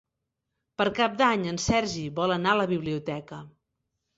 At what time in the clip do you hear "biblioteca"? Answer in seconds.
2.73-3.45